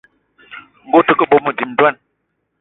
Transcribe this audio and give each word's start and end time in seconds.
Ngue 0.85 0.99
ute 1.03 1.13
ke 1.17 1.25
bónbô, 1.29 1.51
dím 1.57 1.69
ndwan 1.73 1.95